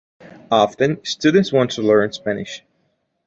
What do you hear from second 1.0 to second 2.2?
students want to learn